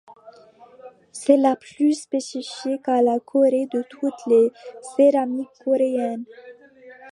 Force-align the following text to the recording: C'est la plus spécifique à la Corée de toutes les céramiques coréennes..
C'est 1.11 1.37
la 1.37 1.55
plus 1.55 1.93
spécifique 1.93 2.87
à 2.87 3.03
la 3.03 3.19
Corée 3.19 3.67
de 3.71 3.83
toutes 3.87 4.25
les 4.25 4.51
céramiques 4.97 5.49
coréennes.. 5.63 6.25